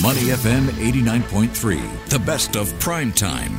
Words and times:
Money 0.00 0.32
FM 0.32 0.68
89.3, 0.80 2.08
the 2.08 2.18
best 2.20 2.56
of 2.56 2.72
prime 2.80 3.12
time. 3.12 3.52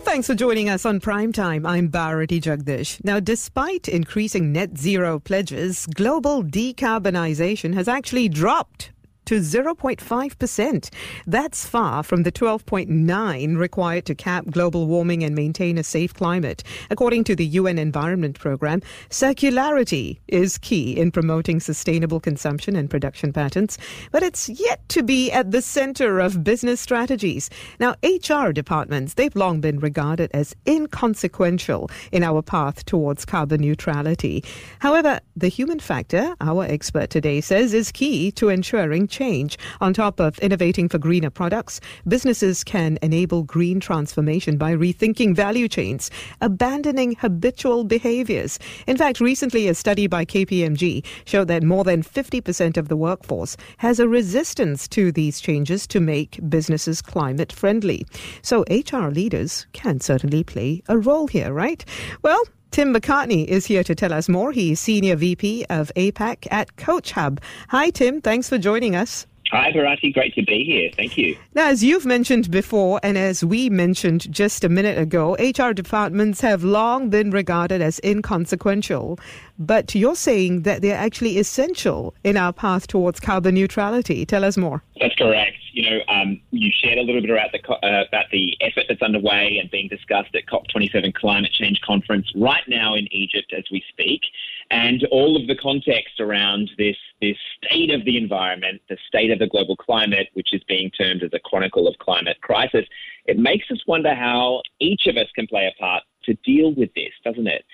Thanks 0.00 0.26
for 0.26 0.34
joining 0.34 0.68
us 0.68 0.84
on 0.84 1.00
Prime 1.00 1.32
Time. 1.32 1.64
I'm 1.64 1.88
Bharati 1.88 2.42
Jagdish. 2.42 3.02
Now, 3.02 3.18
despite 3.18 3.88
increasing 3.88 4.52
net 4.52 4.76
zero 4.76 5.18
pledges, 5.18 5.86
global 5.94 6.44
decarbonization 6.44 7.72
has 7.72 7.88
actually 7.88 8.28
dropped 8.28 8.90
to 9.26 9.40
0.5%. 9.40 10.90
That's 11.26 11.66
far 11.66 12.02
from 12.02 12.22
the 12.22 12.32
12.9 12.32 13.56
required 13.56 14.06
to 14.06 14.14
cap 14.14 14.46
global 14.50 14.86
warming 14.86 15.22
and 15.22 15.34
maintain 15.34 15.78
a 15.78 15.84
safe 15.84 16.14
climate. 16.14 16.62
According 16.90 17.24
to 17.24 17.36
the 17.36 17.46
UN 17.46 17.78
Environment 17.78 18.38
Programme, 18.38 18.82
circularity 19.10 20.18
is 20.28 20.58
key 20.58 20.96
in 20.96 21.10
promoting 21.10 21.60
sustainable 21.60 22.20
consumption 22.20 22.76
and 22.76 22.88
production 22.88 23.32
patterns, 23.32 23.78
but 24.12 24.22
it's 24.22 24.48
yet 24.48 24.88
to 24.88 25.02
be 25.02 25.30
at 25.30 25.50
the 25.50 25.62
center 25.62 26.20
of 26.20 26.42
business 26.42 26.80
strategies. 26.80 27.50
Now, 27.78 27.94
HR 28.02 28.52
departments, 28.52 29.14
they've 29.14 29.34
long 29.36 29.60
been 29.60 29.78
regarded 29.80 30.30
as 30.32 30.54
inconsequential 30.66 31.90
in 32.12 32.22
our 32.22 32.42
path 32.42 32.84
towards 32.84 33.24
carbon 33.24 33.60
neutrality. 33.60 34.44
However, 34.78 35.20
the 35.36 35.48
human 35.48 35.80
factor, 35.80 36.34
our 36.40 36.64
expert 36.64 37.10
today 37.10 37.40
says, 37.40 37.74
is 37.74 37.92
key 37.92 38.30
to 38.32 38.48
ensuring 38.48 39.08
change. 39.16 39.58
On 39.80 39.94
top 39.94 40.20
of 40.20 40.38
innovating 40.40 40.88
for 40.88 40.98
greener 40.98 41.30
products, 41.30 41.80
businesses 42.06 42.62
can 42.62 42.98
enable 43.00 43.42
green 43.42 43.80
transformation 43.80 44.58
by 44.58 44.72
rethinking 44.74 45.34
value 45.34 45.68
chains, 45.68 46.10
abandoning 46.40 47.16
habitual 47.16 47.84
behaviors. 47.84 48.58
In 48.86 48.96
fact, 48.96 49.20
recently 49.20 49.68
a 49.68 49.74
study 49.74 50.06
by 50.06 50.24
KPMG 50.24 51.04
showed 51.24 51.48
that 51.48 51.62
more 51.62 51.84
than 51.84 52.02
50% 52.02 52.76
of 52.76 52.88
the 52.88 52.96
workforce 52.96 53.56
has 53.78 53.98
a 53.98 54.08
resistance 54.08 54.86
to 54.88 55.10
these 55.12 55.40
changes 55.40 55.86
to 55.86 56.00
make 56.00 56.38
businesses 56.48 57.00
climate 57.00 57.52
friendly. 57.52 58.06
So 58.42 58.64
HR 58.68 59.08
leaders 59.08 59.66
can 59.72 60.00
certainly 60.00 60.44
play 60.44 60.82
a 60.88 60.98
role 60.98 61.26
here, 61.26 61.52
right? 61.52 61.82
Well, 62.22 62.42
Tim 62.76 62.92
McCartney 62.92 63.46
is 63.46 63.64
here 63.64 63.82
to 63.82 63.94
tell 63.94 64.12
us 64.12 64.28
more. 64.28 64.52
He's 64.52 64.78
Senior 64.80 65.16
VP 65.16 65.64
of 65.70 65.90
APAC 65.96 66.46
at 66.50 66.76
Coach 66.76 67.12
Hub. 67.12 67.40
Hi, 67.70 67.88
Tim. 67.88 68.20
Thanks 68.20 68.50
for 68.50 68.58
joining 68.58 68.94
us. 68.94 69.26
Hi, 69.50 69.72
Bharati. 69.72 70.12
Great 70.12 70.34
to 70.34 70.42
be 70.42 70.62
here. 70.62 70.90
Thank 70.94 71.16
you. 71.16 71.38
Now, 71.54 71.68
as 71.68 71.82
you've 71.82 72.04
mentioned 72.04 72.50
before, 72.50 73.00
and 73.02 73.16
as 73.16 73.42
we 73.42 73.70
mentioned 73.70 74.30
just 74.30 74.62
a 74.62 74.68
minute 74.68 74.98
ago, 74.98 75.36
HR 75.40 75.72
departments 75.72 76.42
have 76.42 76.64
long 76.64 77.08
been 77.08 77.30
regarded 77.30 77.80
as 77.80 77.98
inconsequential. 78.04 79.18
But 79.58 79.94
you're 79.94 80.14
saying 80.14 80.64
that 80.64 80.82
they're 80.82 80.98
actually 80.98 81.38
essential 81.38 82.14
in 82.24 82.36
our 82.36 82.52
path 82.52 82.88
towards 82.88 83.20
carbon 83.20 83.54
neutrality. 83.54 84.26
Tell 84.26 84.44
us 84.44 84.58
more. 84.58 84.82
That's 85.00 85.14
correct. 85.14 85.56
You 85.76 85.90
know, 85.90 86.00
um, 86.08 86.40
you 86.52 86.70
shared 86.74 86.96
a 86.96 87.02
little 87.02 87.20
bit 87.20 87.28
about 87.28 87.52
the 87.52 87.60
uh, 87.70 88.04
about 88.08 88.30
the 88.32 88.56
effort 88.62 88.84
that's 88.88 89.02
underway 89.02 89.58
and 89.60 89.70
being 89.70 89.88
discussed 89.88 90.34
at 90.34 90.46
COP27 90.46 91.12
Climate 91.12 91.52
Change 91.52 91.78
Conference 91.82 92.32
right 92.34 92.62
now 92.66 92.94
in 92.94 93.06
Egypt 93.12 93.52
as 93.54 93.64
we 93.70 93.84
speak, 93.90 94.22
and 94.70 95.06
all 95.10 95.36
of 95.36 95.46
the 95.46 95.54
context 95.54 96.18
around 96.18 96.70
this 96.78 96.96
this 97.20 97.36
state 97.62 97.90
of 97.90 98.06
the 98.06 98.16
environment, 98.16 98.80
the 98.88 98.96
state 99.06 99.30
of 99.30 99.38
the 99.38 99.48
global 99.48 99.76
climate, 99.76 100.28
which 100.32 100.54
is 100.54 100.62
being 100.64 100.90
termed 100.92 101.22
as 101.22 101.28
a 101.34 101.38
chronicle 101.40 101.86
of 101.86 101.98
climate 101.98 102.40
crisis. 102.40 102.86
It 103.26 103.38
makes 103.38 103.70
us 103.70 103.86
wonder 103.86 104.14
how 104.14 104.62
each 104.80 105.06
of 105.06 105.18
us 105.18 105.28
can 105.34 105.46
play 105.46 105.66
a 105.66 105.78
part 105.78 106.04
to 106.24 106.32
deal 106.42 106.72
with 106.74 106.88
this, 106.94 107.12
doesn't 107.22 107.48
it? 107.48 107.66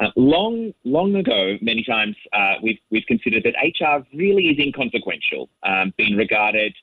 Uh, 0.00 0.10
long, 0.16 0.74
long 0.82 1.14
ago, 1.14 1.56
many 1.62 1.84
times 1.84 2.16
uh, 2.32 2.54
we've 2.64 2.80
we've 2.90 3.06
considered 3.06 3.44
that 3.44 3.54
HR 3.62 4.04
really 4.12 4.46
is 4.48 4.58
inconsequential, 4.58 5.48
um, 5.62 5.94
being 5.96 6.16
regarded 6.16 6.74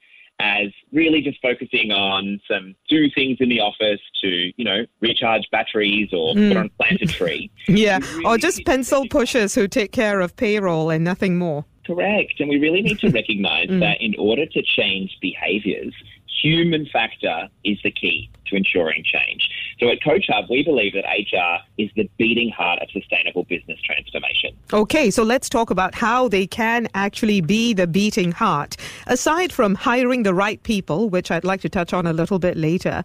as 0.42 0.72
really 0.92 1.22
just 1.22 1.42
focusing 1.42 1.92
on 1.92 2.39
some 2.50 2.75
do 2.89 3.09
things 3.14 3.38
in 3.39 3.50
the 3.50 3.59
office 3.59 4.00
to 4.22 4.52
you 4.58 4.66
know 4.66 4.86
recharge 5.00 5.44
batteries 5.52 6.09
or 6.11 6.33
mm. 6.33 6.50
put 6.50 6.58
on 6.58 6.70
plant 6.80 7.02
a 7.02 7.05
tree. 7.05 7.52
yeah, 7.67 7.99
really 7.99 8.26
or 8.26 8.38
just 8.38 8.65
pencil 8.65 9.08
pushers 9.10 9.55
who 9.55 9.67
take 9.67 9.92
care 9.92 10.20
of 10.20 10.36
payroll 10.36 10.89
and 10.89 11.04
nothing 11.04 11.38
more. 11.38 11.65
Correct, 11.86 12.39
and 12.39 12.49
we 12.49 12.60
really 12.60 12.82
need 12.82 12.99
to 12.99 13.10
recognise 13.11 13.67
mm. 13.67 13.80
that 13.80 14.02
in 14.02 14.15
order 14.17 14.45
to 14.45 14.61
change 14.61 15.17
behaviours, 15.21 15.93
human 16.42 16.86
factor 16.88 17.49
is 17.64 17.77
the 17.83 17.92
key 17.92 18.30
to 18.48 18.55
ensuring 18.55 19.04
change. 19.04 19.49
So 19.81 19.89
at 19.89 20.03
Coach 20.03 20.25
Hub, 20.30 20.45
we 20.47 20.64
believe 20.64 20.93
that 20.93 21.05
HR 21.05 21.64
is 21.80 21.89
the 21.95 22.08
beating 22.19 22.49
heart 22.49 22.80
of 22.83 22.92
sustainable 22.92 23.45
business 23.45 23.80
transformation. 23.81 24.55
Okay, 24.71 25.09
so 25.09 25.23
let's 25.23 25.49
talk 25.49 25.71
about 25.71 25.95
how 25.95 26.27
they 26.27 26.45
can 26.45 26.87
actually 26.93 27.42
be 27.42 27.73
the 27.73 27.87
beating 27.87 28.31
heart. 28.31 28.77
Aside 29.08 29.52
from 29.52 29.73
hiring 29.73 30.21
the 30.21 30.36
right 30.36 30.61
people, 30.61 31.09
which 31.09 31.31
I'd 31.31 31.43
like 31.43 31.61
to 31.61 31.70
touch 31.70 31.93
on 31.93 32.05
a 32.05 32.14
little 32.14 32.37
bit 32.37 32.58
later, 32.58 33.02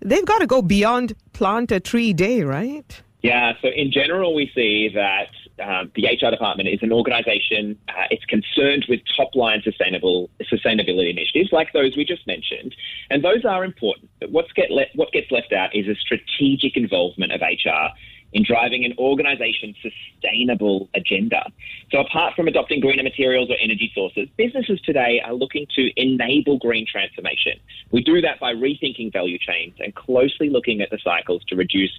they've 0.00 0.24
got 0.24 0.38
to 0.38 0.46
go 0.46 0.62
beyond 0.62 1.14
plant 1.34 1.70
a 1.70 1.78
tree 1.78 2.14
day, 2.14 2.42
right? 2.42 3.02
Yeah, 3.20 3.52
so 3.60 3.68
in 3.68 3.92
general, 3.92 4.34
we 4.34 4.50
see 4.54 4.90
that 4.94 5.28
um, 5.62 5.90
the 5.94 6.06
HR 6.06 6.30
department 6.30 6.68
is 6.68 6.80
an 6.82 6.92
organisation. 6.92 7.78
Uh, 7.88 8.06
it's 8.10 8.24
concerned 8.24 8.86
with 8.88 9.00
top 9.16 9.34
line 9.34 9.62
sustainable 9.62 10.30
sustainability 10.52 11.10
initiatives 11.10 11.52
like 11.52 11.72
those 11.72 11.96
we 11.96 12.04
just 12.04 12.26
mentioned, 12.26 12.74
and 13.10 13.24
those 13.24 13.44
are 13.44 13.64
important. 13.64 14.10
But 14.20 14.30
what's 14.30 14.52
get 14.52 14.70
le- 14.70 14.90
what 14.94 15.12
gets 15.12 15.30
left 15.30 15.52
out 15.52 15.74
is 15.74 15.86
a 15.86 15.94
strategic 15.94 16.76
involvement 16.76 17.32
of 17.32 17.40
HR 17.40 17.94
in 18.34 18.42
driving 18.42 18.84
an 18.84 18.92
organization's 18.98 19.76
sustainable 19.80 20.90
agenda. 20.94 21.46
So, 21.90 22.00
apart 22.00 22.34
from 22.34 22.48
adopting 22.48 22.80
greener 22.80 23.04
materials 23.04 23.48
or 23.48 23.56
energy 23.62 23.92
sources, 23.94 24.28
businesses 24.36 24.80
today 24.80 25.22
are 25.24 25.32
looking 25.32 25.66
to 25.76 25.90
enable 25.96 26.58
green 26.58 26.84
transformation. 26.84 27.52
We 27.92 28.02
do 28.02 28.20
that 28.20 28.40
by 28.40 28.52
rethinking 28.52 29.12
value 29.12 29.38
chains 29.38 29.74
and 29.78 29.94
closely 29.94 30.50
looking 30.50 30.80
at 30.80 30.90
the 30.90 30.98
cycles 31.02 31.44
to 31.44 31.56
reduce, 31.56 31.92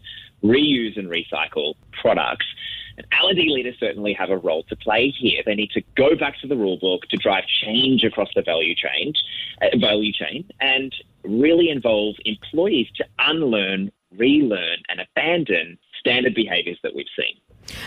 reuse, 0.43 0.99
and 0.99 1.07
recycle 1.07 1.75
products. 2.01 2.45
And 2.97 3.05
L&D 3.11 3.49
leaders 3.49 3.75
certainly 3.79 4.13
have 4.13 4.29
a 4.29 4.37
role 4.37 4.63
to 4.69 4.75
play 4.75 5.09
here. 5.09 5.41
They 5.45 5.55
need 5.55 5.71
to 5.71 5.81
go 5.97 6.15
back 6.15 6.39
to 6.41 6.47
the 6.47 6.55
rule 6.55 6.77
book 6.79 7.03
to 7.09 7.17
drive 7.17 7.43
change 7.47 8.03
across 8.03 8.29
the 8.35 8.41
value 8.41 8.75
chain, 8.75 9.13
uh, 9.61 9.77
value 9.77 10.13
chain, 10.13 10.49
and 10.61 10.93
really 11.23 11.69
involve 11.69 12.15
employees 12.25 12.87
to 12.95 13.05
unlearn, 13.19 13.91
relearn, 14.17 14.77
and 14.89 15.01
abandon 15.01 15.77
standard 15.99 16.35
behaviours 16.35 16.77
that 16.83 16.95
we've 16.95 17.05
seen. 17.17 17.35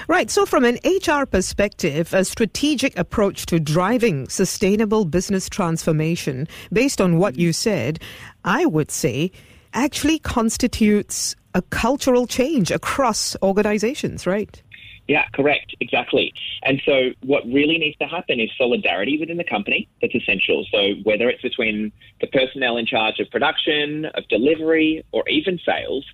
Right. 0.08 0.28
So, 0.30 0.44
from 0.44 0.64
an 0.64 0.78
HR 0.84 1.24
perspective, 1.24 2.12
a 2.12 2.24
strategic 2.24 2.98
approach 2.98 3.46
to 3.46 3.60
driving 3.60 4.28
sustainable 4.28 5.04
business 5.04 5.48
transformation, 5.48 6.48
based 6.72 7.00
on 7.00 7.18
what 7.18 7.38
you 7.38 7.52
said, 7.52 8.00
I 8.44 8.66
would 8.66 8.90
say 8.90 9.30
actually 9.74 10.18
constitutes 10.18 11.36
a 11.54 11.62
cultural 11.62 12.26
change 12.26 12.70
across 12.70 13.36
organizations, 13.42 14.26
right? 14.26 14.62
Yeah, 15.08 15.24
correct, 15.32 15.74
exactly. 15.80 16.34
And 16.62 16.82
so, 16.84 17.12
what 17.22 17.42
really 17.46 17.78
needs 17.78 17.96
to 17.96 18.06
happen 18.06 18.38
is 18.40 18.50
solidarity 18.58 19.18
within 19.18 19.38
the 19.38 19.44
company. 19.44 19.88
That's 20.02 20.14
essential. 20.14 20.66
So, 20.70 20.94
whether 21.02 21.30
it's 21.30 21.40
between 21.40 21.92
the 22.20 22.26
personnel 22.26 22.76
in 22.76 22.84
charge 22.84 23.18
of 23.18 23.30
production, 23.30 24.04
of 24.04 24.28
delivery, 24.28 25.02
or 25.12 25.26
even 25.26 25.58
sales, 25.64 26.04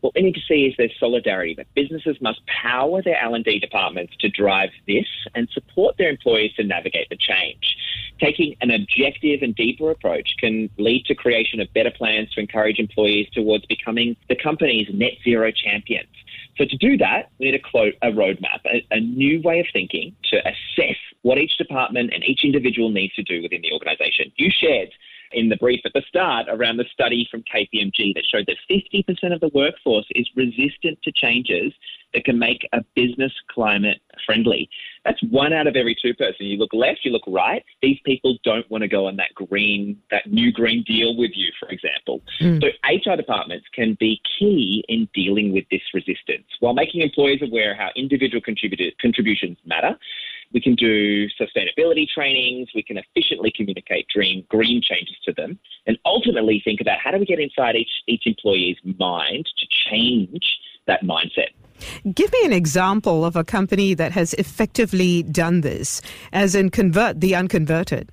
what 0.00 0.16
we 0.16 0.22
need 0.22 0.34
to 0.34 0.40
see 0.40 0.66
is 0.66 0.74
there's 0.76 0.94
solidarity. 0.98 1.54
That 1.54 1.72
businesses 1.74 2.20
must 2.20 2.40
power 2.46 3.00
their 3.02 3.20
L&D 3.22 3.60
departments 3.60 4.16
to 4.18 4.28
drive 4.28 4.70
this 4.88 5.06
and 5.36 5.48
support 5.50 5.96
their 5.96 6.10
employees 6.10 6.52
to 6.54 6.64
navigate 6.64 7.08
the 7.08 7.16
change. 7.16 7.76
Taking 8.20 8.56
an 8.60 8.72
objective 8.72 9.42
and 9.42 9.54
deeper 9.54 9.92
approach 9.92 10.34
can 10.40 10.68
lead 10.76 11.06
to 11.06 11.14
creation 11.14 11.60
of 11.60 11.72
better 11.72 11.92
plans 11.92 12.30
to 12.32 12.40
encourage 12.40 12.80
employees 12.80 13.28
towards 13.32 13.64
becoming 13.66 14.16
the 14.28 14.34
company's 14.34 14.88
net 14.92 15.12
zero 15.22 15.52
champions. 15.52 16.08
So 16.58 16.64
to 16.64 16.76
do 16.76 16.96
that, 16.98 17.30
we 17.38 17.46
need 17.46 17.54
a, 17.54 17.58
quote, 17.58 17.94
a 18.02 18.08
roadmap, 18.08 18.60
a, 18.66 18.86
a 18.90 19.00
new 19.00 19.40
way 19.42 19.60
of 19.60 19.66
thinking 19.72 20.14
to 20.30 20.38
assess 20.38 20.96
what 21.22 21.38
each 21.38 21.56
department 21.56 22.12
and 22.12 22.22
each 22.24 22.44
individual 22.44 22.90
needs 22.90 23.14
to 23.14 23.22
do 23.22 23.42
within 23.42 23.62
the 23.62 23.72
organisation. 23.72 24.32
You 24.36 24.50
shared 24.50 24.90
in 25.34 25.48
the 25.48 25.56
brief 25.56 25.80
at 25.84 25.92
the 25.92 26.02
start 26.08 26.46
around 26.48 26.76
the 26.76 26.84
study 26.92 27.26
from 27.30 27.42
KPMG 27.42 28.14
that 28.14 28.24
showed 28.30 28.46
that 28.46 28.56
50% 28.70 29.34
of 29.34 29.40
the 29.40 29.50
workforce 29.54 30.06
is 30.10 30.28
resistant 30.36 30.98
to 31.02 31.12
changes 31.12 31.72
that 32.14 32.24
can 32.24 32.38
make 32.38 32.68
a 32.72 32.84
business 32.94 33.32
climate 33.48 34.00
friendly. 34.26 34.68
That's 35.04 35.22
one 35.24 35.52
out 35.52 35.66
of 35.66 35.76
every 35.76 35.96
two 36.00 36.14
person. 36.14 36.46
You 36.46 36.58
look 36.58 36.72
left, 36.72 37.00
you 37.04 37.10
look 37.10 37.22
right. 37.26 37.64
These 37.80 37.98
people 38.04 38.36
don't 38.44 38.70
want 38.70 38.82
to 38.82 38.88
go 38.88 39.06
on 39.06 39.16
that 39.16 39.34
green, 39.34 39.98
that 40.10 40.26
new 40.26 40.52
green 40.52 40.84
deal 40.86 41.16
with 41.16 41.30
you, 41.34 41.50
for 41.58 41.68
example. 41.68 42.20
Mm. 42.40 42.62
So 42.62 42.68
HR 42.84 43.16
departments 43.16 43.66
can 43.74 43.96
be 43.98 44.20
key 44.38 44.84
in 44.88 45.08
dealing 45.14 45.52
with 45.52 45.64
this 45.70 45.82
resistance 45.94 46.44
while 46.60 46.74
making 46.74 47.00
employees 47.00 47.40
aware 47.42 47.74
how 47.74 47.88
individual 47.96 48.42
contributions 48.42 49.56
matter 49.64 49.96
we 50.52 50.60
can 50.60 50.74
do 50.74 51.28
sustainability 51.40 52.06
trainings. 52.12 52.68
We 52.74 52.82
can 52.82 52.98
efficiently 52.98 53.52
communicate 53.54 54.06
dream, 54.08 54.44
green 54.48 54.82
changes 54.82 55.16
to 55.24 55.32
them, 55.32 55.58
and 55.86 55.98
ultimately 56.04 56.60
think 56.64 56.80
about 56.80 56.98
how 57.02 57.10
do 57.10 57.18
we 57.18 57.26
get 57.26 57.40
inside 57.40 57.76
each 57.76 57.90
each 58.06 58.22
employee's 58.26 58.76
mind 58.98 59.46
to 59.58 59.66
change 59.90 60.58
that 60.86 61.02
mindset. 61.02 61.50
Give 62.14 62.32
me 62.32 62.44
an 62.44 62.52
example 62.52 63.24
of 63.24 63.36
a 63.36 63.44
company 63.44 63.94
that 63.94 64.12
has 64.12 64.34
effectively 64.34 65.22
done 65.22 65.62
this, 65.62 66.00
as 66.32 66.54
in 66.54 66.70
convert 66.70 67.20
the 67.20 67.34
unconverted. 67.34 68.10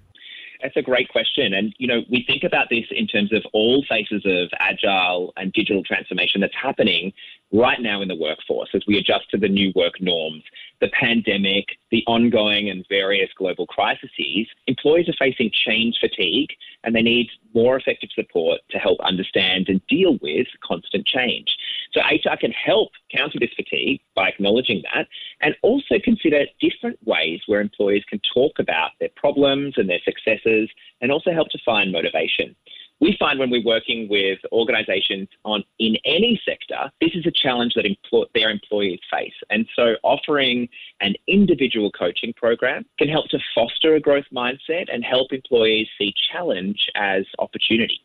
That's 0.61 0.75
a 0.75 0.81
great 0.81 1.07
question. 1.07 1.53
And, 1.53 1.73
you 1.77 1.87
know, 1.87 2.01
we 2.09 2.23
think 2.27 2.43
about 2.43 2.67
this 2.69 2.85
in 2.91 3.07
terms 3.07 3.31
of 3.31 3.43
all 3.53 3.83
phases 3.87 4.23
of 4.25 4.49
agile 4.59 5.31
and 5.37 5.53
digital 5.53 5.83
transformation 5.83 6.41
that's 6.41 6.55
happening 6.55 7.13
right 7.51 7.81
now 7.81 8.01
in 8.01 8.07
the 8.09 8.15
workforce 8.15 8.69
as 8.73 8.83
we 8.85 8.97
adjust 8.97 9.29
to 9.31 9.37
the 9.37 9.47
new 9.47 9.71
work 9.75 9.99
norms, 10.01 10.43
the 10.81 10.89
pandemic, 10.89 11.65
the 11.91 12.03
ongoing 12.07 12.69
and 12.69 12.85
various 12.89 13.29
global 13.37 13.65
crises. 13.67 14.47
Employees 14.67 15.09
are 15.09 15.13
facing 15.17 15.49
change 15.51 15.97
fatigue 15.99 16.49
and 16.83 16.93
they 16.93 17.01
need 17.01 17.29
more 17.53 17.75
effective 17.75 18.09
support 18.13 18.61
to 18.69 18.77
help 18.77 18.99
understand 19.01 19.67
and 19.69 19.81
deal 19.87 20.17
with 20.21 20.47
constant 20.63 21.05
change. 21.07 21.57
So 21.93 22.01
HR 22.01 22.37
can 22.37 22.51
help 22.51 22.91
counter 23.11 23.39
this 23.39 23.53
fatigue 23.55 24.01
by 24.15 24.29
acknowledging 24.29 24.83
that 24.93 25.07
and 25.41 25.55
also 25.63 25.95
consider 26.03 26.45
different 26.61 26.99
ways 27.05 27.41
where 27.47 27.61
employees 27.61 28.03
can 28.07 28.21
talk 28.33 28.59
about 28.59 28.91
problems 29.19 29.73
and 29.77 29.89
their 29.89 29.99
successes 30.03 30.69
and 31.01 31.11
also 31.11 31.31
help 31.31 31.49
to 31.49 31.59
find 31.65 31.91
motivation 31.91 32.55
we 33.01 33.15
find 33.17 33.39
when 33.39 33.49
we're 33.49 33.63
working 33.63 34.07
with 34.09 34.39
organizations 34.51 35.29
on 35.45 35.63
in 35.79 35.95
any 36.05 36.41
sector, 36.45 36.91
this 36.99 37.11
is 37.13 37.25
a 37.25 37.31
challenge 37.31 37.73
that 37.75 37.85
their 38.33 38.49
employees 38.49 38.99
face. 39.11 39.33
And 39.49 39.65
so 39.75 39.95
offering 40.03 40.67
an 40.99 41.15
individual 41.27 41.91
coaching 41.91 42.33
program 42.33 42.85
can 42.97 43.07
help 43.07 43.29
to 43.29 43.39
foster 43.55 43.95
a 43.95 43.99
growth 43.99 44.25
mindset 44.33 44.93
and 44.93 45.03
help 45.03 45.31
employees 45.31 45.87
see 45.97 46.13
challenge 46.31 46.87
as 46.95 47.23
opportunity. 47.39 48.01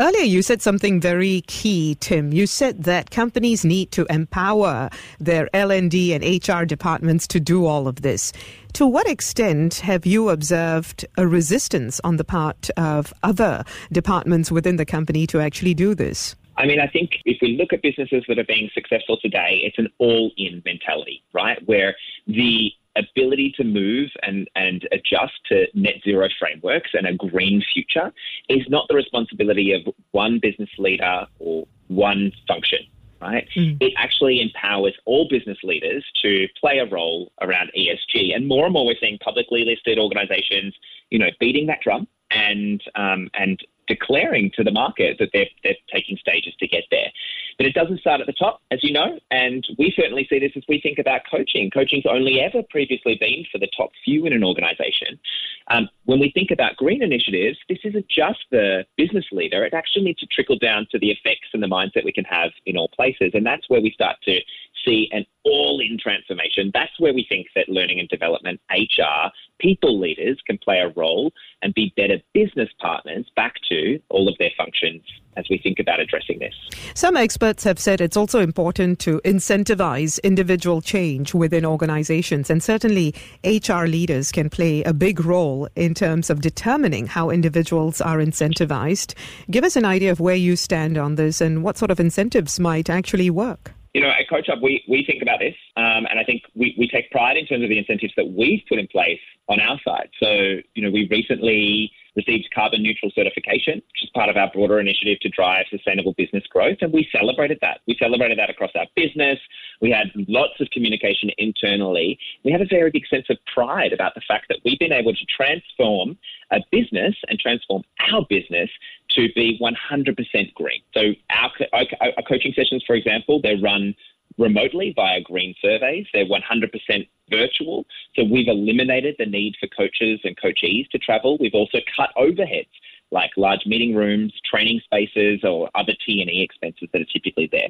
Earlier, 0.00 0.24
you 0.24 0.42
said 0.42 0.62
something 0.62 1.00
very 1.00 1.42
key, 1.42 1.96
Tim. 2.00 2.32
You 2.32 2.46
said 2.46 2.84
that 2.84 3.10
companies 3.10 3.64
need 3.64 3.92
to 3.92 4.06
empower 4.10 4.90
their 5.18 5.48
L&D 5.54 6.12
and 6.14 6.48
HR 6.48 6.64
departments 6.64 7.26
to 7.28 7.40
do 7.40 7.66
all 7.66 7.88
of 7.88 8.02
this. 8.02 8.32
To 8.74 8.86
what 8.86 9.08
extent 9.08 9.76
have 9.76 10.06
you 10.06 10.28
observed 10.28 11.06
a 11.16 11.26
resistance 11.26 12.00
on 12.04 12.16
the 12.16 12.24
part 12.24 12.70
of 12.76 13.12
other 13.22 13.64
departments 13.92 14.52
within 14.52 14.76
the 14.76 14.86
company 14.86 15.26
to 15.28 15.40
actually 15.40 15.74
do 15.74 15.94
this? 15.94 16.36
I 16.58 16.66
mean, 16.66 16.80
I 16.80 16.88
think 16.88 17.12
if 17.24 17.38
we 17.40 17.56
look 17.56 17.72
at 17.72 17.82
businesses 17.82 18.24
that 18.26 18.38
are 18.38 18.44
being 18.44 18.68
successful 18.74 19.16
today, 19.22 19.60
it's 19.62 19.78
an 19.78 19.88
all 19.98 20.32
in 20.36 20.60
mentality, 20.64 21.22
right? 21.32 21.58
Where 21.66 21.94
the 22.26 22.72
ability 22.98 23.54
to 23.56 23.64
move 23.64 24.10
and, 24.22 24.48
and 24.54 24.88
adjust 24.92 25.34
to 25.46 25.66
net 25.74 25.94
zero 26.04 26.28
frameworks 26.38 26.90
and 26.94 27.06
a 27.06 27.14
green 27.14 27.62
future 27.72 28.12
is 28.48 28.62
not 28.68 28.86
the 28.88 28.94
responsibility 28.94 29.72
of 29.72 29.82
one 30.10 30.38
business 30.40 30.70
leader 30.78 31.26
or 31.38 31.66
one 31.88 32.32
function 32.46 32.80
right? 33.20 33.48
Mm. 33.56 33.76
It 33.80 33.94
actually 33.96 34.40
empowers 34.40 34.94
all 35.04 35.26
business 35.28 35.58
leaders 35.64 36.04
to 36.22 36.46
play 36.60 36.78
a 36.78 36.86
role 36.86 37.32
around 37.40 37.70
ESG. 37.76 38.34
And 38.34 38.46
more 38.46 38.64
and 38.64 38.72
more, 38.72 38.86
we're 38.86 38.94
seeing 39.00 39.18
publicly 39.18 39.64
listed 39.64 39.98
organizations, 39.98 40.74
you 41.10 41.18
know, 41.18 41.30
beating 41.40 41.66
that 41.66 41.80
drum 41.80 42.06
and 42.30 42.80
um, 42.94 43.28
and 43.34 43.58
declaring 43.86 44.50
to 44.54 44.62
the 44.62 44.70
market 44.70 45.16
that 45.18 45.30
they're, 45.32 45.48
they're 45.64 45.74
taking 45.92 46.16
stages 46.18 46.54
to 46.60 46.68
get 46.68 46.84
there. 46.90 47.10
But 47.58 47.66
it 47.66 47.74
doesn't 47.74 48.00
start 48.00 48.20
at 48.20 48.26
the 48.28 48.32
top, 48.32 48.62
as 48.70 48.84
you 48.84 48.92
know, 48.92 49.18
and 49.32 49.66
we 49.78 49.92
certainly 49.96 50.26
see 50.30 50.38
this 50.38 50.52
as 50.56 50.62
we 50.68 50.80
think 50.80 50.98
about 50.98 51.22
coaching. 51.28 51.70
Coaching's 51.70 52.06
only 52.08 52.40
ever 52.40 52.62
previously 52.70 53.16
been 53.18 53.44
for 53.50 53.58
the 53.58 53.68
top 53.76 53.90
few 54.04 54.26
in 54.26 54.32
an 54.32 54.44
organization. 54.44 55.18
Um, 55.66 55.88
when 56.04 56.20
we 56.20 56.30
think 56.30 56.52
about 56.52 56.76
green 56.76 57.02
initiatives, 57.02 57.58
this 57.68 57.78
isn't 57.82 58.06
just 58.08 58.38
the 58.52 58.86
business 58.96 59.26
leader. 59.32 59.64
It 59.64 59.74
actually 59.74 60.04
needs 60.04 60.20
to 60.20 60.26
trickle 60.26 60.56
down 60.56 60.86
to 60.92 61.00
the 61.00 61.10
effects 61.10 61.48
and 61.52 61.62
the 61.62 61.66
mindset 61.66 62.04
we 62.04 62.12
can 62.12 62.24
have 62.24 62.52
in 62.64 62.76
all 62.76 62.88
places. 62.88 63.32
And 63.34 63.44
that's 63.44 63.68
where 63.68 63.80
we 63.80 63.90
start 63.90 64.16
to 64.24 64.38
see 64.84 65.08
an 65.12 65.26
all 65.44 65.80
in 65.80 65.98
transformation. 65.98 66.70
That's 66.72 66.98
where 66.98 67.12
we 67.12 67.26
think 67.28 67.48
that 67.54 67.68
learning 67.68 68.00
and 68.00 68.08
development, 68.08 68.60
HR, 68.70 69.30
people 69.58 69.98
leaders 69.98 70.38
can 70.46 70.58
play 70.58 70.78
a 70.78 70.88
role 70.90 71.32
and 71.62 71.74
be 71.74 71.92
better 71.96 72.18
business 72.34 72.68
partners 72.80 73.26
back 73.34 73.54
to 73.70 73.98
all 74.10 74.28
of 74.28 74.36
their 74.38 74.50
functions 74.56 75.02
as 75.36 75.46
we 75.48 75.58
think 75.58 75.78
about 75.78 76.00
addressing 76.00 76.38
this. 76.38 76.54
Some 76.94 77.16
experts 77.16 77.47
have 77.48 77.78
said 77.78 78.00
it's 78.00 78.16
also 78.16 78.40
important 78.40 78.98
to 79.00 79.20
incentivize 79.24 80.22
individual 80.22 80.80
change 80.80 81.34
within 81.34 81.64
organizations, 81.64 82.50
and 82.50 82.62
certainly 82.62 83.14
HR 83.44 83.84
leaders 83.84 84.30
can 84.30 84.50
play 84.50 84.82
a 84.82 84.92
big 84.92 85.24
role 85.24 85.68
in 85.74 85.94
terms 85.94 86.30
of 86.30 86.40
determining 86.40 87.06
how 87.06 87.30
individuals 87.30 88.00
are 88.00 88.18
incentivized. 88.18 89.14
Give 89.50 89.64
us 89.64 89.76
an 89.76 89.84
idea 89.84 90.12
of 90.12 90.20
where 90.20 90.36
you 90.36 90.56
stand 90.56 90.98
on 90.98 91.14
this 91.14 91.40
and 91.40 91.64
what 91.64 91.78
sort 91.78 91.90
of 91.90 91.98
incentives 91.98 92.60
might 92.60 92.90
actually 92.90 93.30
work. 93.30 93.72
You 93.94 94.02
know, 94.02 94.10
at 94.10 94.28
Coach 94.28 94.46
Hub, 94.48 94.62
we, 94.62 94.84
we 94.88 95.04
think 95.04 95.22
about 95.22 95.38
this, 95.40 95.54
um, 95.76 96.06
and 96.10 96.20
I 96.20 96.24
think 96.24 96.42
we, 96.54 96.74
we 96.78 96.88
take 96.88 97.10
pride 97.10 97.36
in 97.36 97.46
terms 97.46 97.62
of 97.64 97.70
the 97.70 97.78
incentives 97.78 98.12
that 98.16 98.28
we've 98.28 98.62
put 98.68 98.78
in 98.78 98.86
place 98.86 99.20
on 99.48 99.60
our 99.60 99.80
side. 99.84 100.10
So, 100.22 100.60
you 100.74 100.82
know, 100.82 100.90
we 100.90 101.08
recently 101.10 101.90
received 102.18 102.48
carbon 102.52 102.82
neutral 102.82 103.10
certification, 103.14 103.74
which 103.76 104.02
is 104.02 104.10
part 104.10 104.28
of 104.28 104.36
our 104.36 104.50
broader 104.52 104.80
initiative 104.80 105.20
to 105.20 105.28
drive 105.28 105.66
sustainable 105.70 106.12
business 106.18 106.44
growth. 106.50 106.78
And 106.80 106.92
we 106.92 107.08
celebrated 107.12 107.58
that. 107.62 107.80
We 107.86 107.96
celebrated 107.98 108.38
that 108.38 108.50
across 108.50 108.72
our 108.74 108.86
business. 108.96 109.38
We 109.80 109.90
had 109.90 110.08
lots 110.28 110.60
of 110.60 110.68
communication 110.70 111.30
internally. 111.38 112.18
We 112.44 112.50
have 112.52 112.60
a 112.60 112.66
very 112.66 112.90
big 112.90 113.06
sense 113.06 113.26
of 113.30 113.38
pride 113.54 113.92
about 113.92 114.14
the 114.14 114.22
fact 114.26 114.46
that 114.48 114.58
we've 114.64 114.78
been 114.78 114.92
able 114.92 115.14
to 115.14 115.26
transform 115.34 116.18
a 116.50 116.58
business 116.72 117.14
and 117.28 117.38
transform 117.38 117.84
our 118.12 118.26
business 118.28 118.68
to 119.10 119.28
be 119.34 119.58
100% 119.62 120.54
green. 120.54 120.82
So 120.94 121.12
our, 121.30 121.50
our, 121.72 121.84
our 122.02 122.22
coaching 122.28 122.52
sessions, 122.54 122.82
for 122.86 122.96
example, 122.96 123.40
they're 123.42 123.58
run 123.58 123.94
remotely 124.38 124.92
via 124.94 125.20
green 125.20 125.54
surveys. 125.60 126.06
They're 126.12 126.24
100% 126.24 127.08
virtual. 127.30 127.84
So 128.16 128.24
we've 128.24 128.48
eliminated 128.48 129.16
the 129.18 129.26
need 129.26 129.56
for 129.60 129.68
coaches 129.68 130.20
and 130.24 130.36
coachees 130.36 130.88
to 130.90 130.98
travel. 130.98 131.36
We've 131.38 131.54
also 131.54 131.78
cut 131.96 132.10
overheads 132.16 132.68
like 133.10 133.30
large 133.36 133.64
meeting 133.66 133.94
rooms, 133.94 134.32
training 134.48 134.80
spaces, 134.84 135.40
or 135.42 135.70
other 135.74 135.94
T 136.04 136.20
and 136.20 136.30
E 136.30 136.42
expenses 136.42 136.88
that 136.92 137.00
are 137.00 137.06
typically 137.06 137.48
there. 137.50 137.68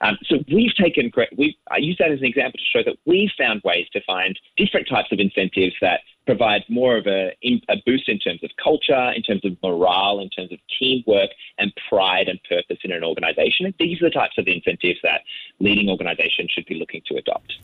Um, 0.00 0.16
so 0.26 0.36
we've 0.52 0.74
taken, 0.74 1.10
we 1.36 1.58
I 1.70 1.78
use 1.78 1.96
that 1.98 2.10
as 2.10 2.20
an 2.20 2.26
example 2.26 2.58
to 2.58 2.78
show 2.78 2.84
that 2.84 2.96
we've 3.04 3.30
found 3.36 3.62
ways 3.64 3.86
to 3.92 4.00
find 4.06 4.38
different 4.56 4.88
types 4.88 5.10
of 5.10 5.18
incentives 5.18 5.74
that 5.80 6.00
provide 6.26 6.62
more 6.68 6.96
of 6.96 7.06
a, 7.06 7.36
a 7.68 7.76
boost 7.86 8.08
in 8.08 8.18
terms 8.18 8.42
of 8.42 8.50
culture, 8.62 9.12
in 9.12 9.22
terms 9.22 9.44
of 9.44 9.56
morale, 9.62 10.18
in 10.20 10.28
terms 10.28 10.52
of 10.52 10.58
teamwork 10.78 11.30
and 11.58 11.72
pride 11.88 12.28
and 12.28 12.38
purpose 12.48 12.78
in 12.84 12.92
an 12.92 13.04
organization. 13.04 13.66
And 13.66 13.74
these 13.78 14.02
are 14.02 14.06
the 14.06 14.10
types 14.10 14.36
of 14.36 14.46
incentives 14.46 14.98
that 15.02 15.22
leading 15.60 15.88
organizations 15.88 16.50
should 16.50 16.66
be 16.66 16.74
looking 16.74 17.02
to 17.06 17.16
adopt. 17.16 17.54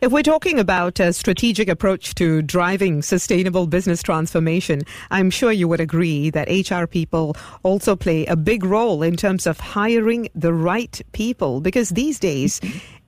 If 0.00 0.12
we're 0.12 0.22
talking 0.22 0.58
about 0.58 1.00
a 1.00 1.12
strategic 1.12 1.68
approach 1.68 2.14
to 2.14 2.42
driving 2.42 3.02
sustainable 3.02 3.66
business 3.66 4.02
transformation, 4.02 4.82
I'm 5.10 5.30
sure 5.30 5.52
you 5.52 5.68
would 5.68 5.80
agree 5.80 6.30
that 6.30 6.48
HR 6.48 6.86
people 6.86 7.36
also 7.62 7.96
play 7.96 8.24
a 8.26 8.36
big 8.36 8.64
role 8.64 9.02
in 9.02 9.16
terms 9.16 9.46
of 9.46 9.58
hiring 9.58 10.28
the 10.34 10.54
right 10.54 11.00
people 11.12 11.60
because 11.60 11.90
these 11.90 12.18
days, 12.18 12.60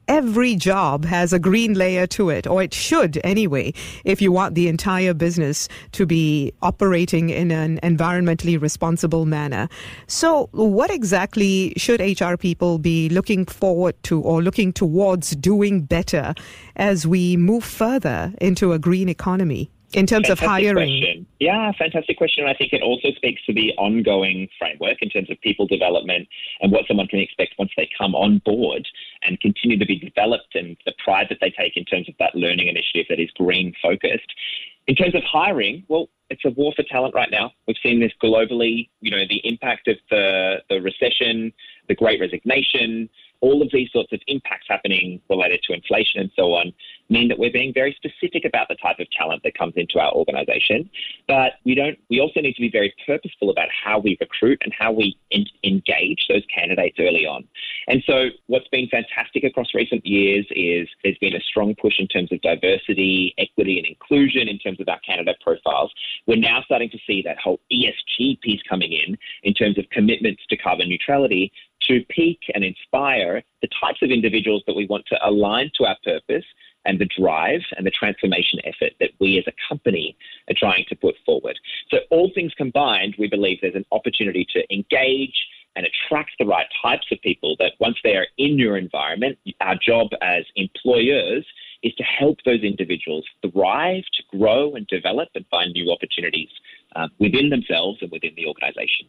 every 0.08 0.54
job 0.54 1.04
has 1.04 1.32
a 1.32 1.38
green 1.38 1.74
layer 1.74 2.06
to 2.08 2.30
it, 2.30 2.46
or 2.46 2.62
it 2.62 2.74
should 2.74 3.20
anyway, 3.24 3.72
if 4.04 4.20
you 4.20 4.32
want 4.32 4.54
the 4.54 4.68
entire 4.68 5.14
business 5.14 5.68
to 5.92 6.06
be 6.06 6.52
operating 6.62 7.30
in 7.30 7.50
an 7.50 7.78
environmentally 7.82 8.60
responsible 8.60 9.26
manner. 9.26 9.68
So, 10.06 10.48
what 10.52 10.90
exactly 10.90 11.72
should 11.76 12.00
HR 12.00 12.36
people 12.36 12.78
be 12.78 13.08
looking 13.08 13.46
forward 13.46 14.00
to 14.04 14.20
or 14.20 14.42
looking 14.42 14.72
towards 14.72 15.36
doing 15.36 15.82
better 15.82 16.34
as 16.76 17.06
we 17.06 17.36
move 17.36 17.64
further 17.64 18.32
into 18.40 18.72
a 18.72 18.78
green 18.78 19.08
economy? 19.08 19.70
In 19.96 20.06
terms 20.06 20.28
fantastic 20.28 20.46
of 20.46 20.50
hiring? 20.50 21.00
Question. 21.00 21.26
Yeah, 21.40 21.72
fantastic 21.78 22.18
question. 22.18 22.46
I 22.46 22.54
think 22.54 22.72
it 22.72 22.82
also 22.82 23.08
speaks 23.16 23.44
to 23.46 23.52
the 23.52 23.72
ongoing 23.78 24.48
framework 24.58 24.98
in 25.00 25.10
terms 25.10 25.30
of 25.30 25.40
people 25.40 25.66
development 25.66 26.28
and 26.60 26.72
what 26.72 26.86
someone 26.86 27.06
can 27.06 27.20
expect 27.20 27.54
once 27.58 27.70
they 27.76 27.88
come 27.96 28.14
on 28.14 28.42
board 28.44 28.86
and 29.22 29.40
continue 29.40 29.78
to 29.78 29.86
be 29.86 29.98
developed 29.98 30.54
and 30.54 30.76
the 30.86 30.92
pride 31.02 31.26
that 31.30 31.38
they 31.40 31.50
take 31.50 31.76
in 31.76 31.84
terms 31.84 32.08
of 32.08 32.14
that 32.18 32.34
learning 32.34 32.68
initiative 32.68 33.06
that 33.08 33.20
is 33.20 33.30
green 33.36 33.72
focused. 33.82 34.32
In 34.86 34.94
terms 34.94 35.14
of 35.14 35.22
hiring, 35.22 35.84
well, 35.88 36.08
it's 36.30 36.44
a 36.44 36.50
war 36.50 36.72
for 36.76 36.82
talent 36.82 37.14
right 37.14 37.30
now. 37.30 37.52
We've 37.66 37.76
seen 37.82 38.00
this 38.00 38.12
globally, 38.22 38.88
you 39.00 39.10
know, 39.10 39.24
the 39.28 39.40
impact 39.44 39.88
of 39.88 39.96
the, 40.10 40.56
the 40.68 40.80
recession, 40.80 41.52
the 41.88 41.94
great 41.94 42.20
resignation, 42.20 43.08
all 43.44 43.60
of 43.60 43.68
these 43.72 43.90
sorts 43.92 44.10
of 44.10 44.20
impacts 44.26 44.64
happening 44.70 45.20
related 45.28 45.60
to 45.62 45.74
inflation 45.74 46.18
and 46.18 46.30
so 46.34 46.54
on 46.54 46.72
mean 47.10 47.28
that 47.28 47.38
we're 47.38 47.52
being 47.52 47.74
very 47.74 47.94
specific 47.94 48.46
about 48.46 48.68
the 48.68 48.74
type 48.76 48.98
of 48.98 49.06
talent 49.10 49.42
that 49.42 49.52
comes 49.52 49.74
into 49.76 49.98
our 49.98 50.10
organization. 50.12 50.88
But 51.28 51.52
we 51.66 51.74
don't, 51.74 51.98
we 52.08 52.18
also 52.20 52.40
need 52.40 52.54
to 52.54 52.62
be 52.62 52.70
very 52.70 52.94
purposeful 53.06 53.50
about 53.50 53.68
how 53.68 53.98
we 53.98 54.16
recruit 54.18 54.62
and 54.64 54.72
how 54.72 54.92
we 54.92 55.18
in, 55.30 55.44
engage 55.62 56.24
those 56.30 56.42
candidates 56.46 56.96
early 56.98 57.26
on. 57.26 57.46
And 57.86 58.02
so 58.06 58.28
what's 58.46 58.68
been 58.68 58.88
fantastic 58.88 59.44
across 59.44 59.74
recent 59.74 60.06
years 60.06 60.46
is 60.50 60.88
there's 61.02 61.18
been 61.18 61.34
a 61.34 61.40
strong 61.40 61.74
push 61.74 61.98
in 61.98 62.08
terms 62.08 62.32
of 62.32 62.40
diversity, 62.40 63.34
equity 63.36 63.76
and 63.76 63.86
inclusion 63.86 64.48
in 64.48 64.58
terms 64.58 64.80
of 64.80 64.88
our 64.88 65.00
candidate 65.00 65.36
profiles. 65.42 65.92
We're 66.26 66.38
now 66.38 66.62
starting 66.64 66.88
to 66.88 66.98
see 67.06 67.20
that 67.26 67.36
whole 67.38 67.60
ESG 67.70 68.40
piece 68.40 68.62
coming 68.66 68.92
in, 68.92 69.18
in 69.42 69.52
terms 69.52 69.76
of 69.76 69.84
commitments 69.90 70.42
to 70.48 70.56
carbon 70.56 70.88
neutrality 70.88 71.52
to 71.88 72.04
peak 72.08 72.40
and 72.54 72.64
inspire 72.64 73.42
the 73.62 73.68
types 73.80 74.02
of 74.02 74.10
individuals 74.10 74.62
that 74.66 74.76
we 74.76 74.86
want 74.86 75.04
to 75.06 75.18
align 75.26 75.70
to 75.74 75.84
our 75.84 75.96
purpose 76.04 76.44
and 76.84 76.98
the 76.98 77.08
drive 77.18 77.62
and 77.76 77.86
the 77.86 77.90
transformation 77.90 78.60
effort 78.64 78.92
that 79.00 79.10
we 79.20 79.38
as 79.38 79.44
a 79.46 79.52
company 79.68 80.16
are 80.50 80.54
trying 80.56 80.84
to 80.88 80.96
put 80.96 81.14
forward. 81.24 81.58
So, 81.90 81.98
all 82.10 82.30
things 82.34 82.52
combined, 82.56 83.16
we 83.18 83.28
believe 83.28 83.58
there's 83.62 83.74
an 83.74 83.86
opportunity 83.92 84.46
to 84.52 84.72
engage 84.72 85.46
and 85.76 85.86
attract 85.86 86.32
the 86.38 86.46
right 86.46 86.66
types 86.82 87.06
of 87.10 87.20
people 87.22 87.56
that 87.58 87.72
once 87.80 87.96
they 88.04 88.16
are 88.16 88.26
in 88.38 88.58
your 88.58 88.76
environment, 88.76 89.38
our 89.60 89.76
job 89.76 90.08
as 90.22 90.44
employers 90.56 91.44
is 91.82 91.94
to 91.94 92.04
help 92.04 92.38
those 92.44 92.62
individuals 92.62 93.24
thrive, 93.42 94.04
to 94.12 94.38
grow 94.38 94.74
and 94.74 94.86
develop 94.86 95.28
and 95.34 95.44
find 95.50 95.72
new 95.72 95.90
opportunities 95.92 96.48
uh, 96.96 97.08
within 97.18 97.50
themselves 97.50 97.98
and 98.00 98.10
within 98.10 98.32
the 98.36 98.46
organization. 98.46 99.06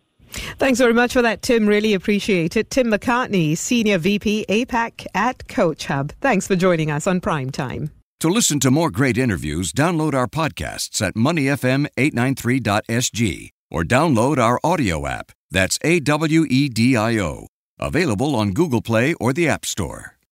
Thanks 0.57 0.79
very 0.79 0.93
much 0.93 1.13
for 1.13 1.21
that, 1.21 1.41
Tim. 1.41 1.67
Really 1.67 1.93
appreciate 1.93 2.57
it. 2.57 2.69
Tim 2.69 2.87
McCartney, 2.87 3.57
Senior 3.57 3.97
VP 3.97 4.45
APAC 4.49 5.05
at 5.13 5.47
Coach 5.47 5.85
Hub. 5.85 6.11
Thanks 6.21 6.47
for 6.47 6.55
joining 6.55 6.91
us 6.91 7.07
on 7.07 7.21
Prime 7.21 7.49
Time. 7.49 7.91
To 8.21 8.29
listen 8.29 8.61
to 8.61 8.71
more 8.71 8.91
great 8.91 9.17
interviews, 9.17 9.73
download 9.73 10.13
our 10.13 10.27
podcasts 10.27 11.01
at 11.01 11.15
moneyfm893.sg 11.15 13.49
or 13.69 13.83
download 13.83 14.37
our 14.37 14.57
audio 14.63 15.05
app. 15.05 15.33
That's 15.51 15.77
A 15.83 15.99
W 15.99 16.45
E 16.49 16.69
D 16.69 16.95
I 16.95 17.19
O. 17.19 17.47
Available 17.77 18.33
on 18.35 18.51
Google 18.51 18.81
Play 18.81 19.15
or 19.15 19.33
the 19.33 19.49
App 19.49 19.65
Store. 19.65 20.14